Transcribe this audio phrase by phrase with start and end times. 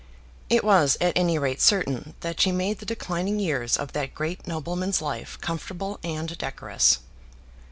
[0.49, 4.47] It was at any rate certain that she made the declining years of that great
[4.47, 6.97] nobleman's life comfortable and decorous.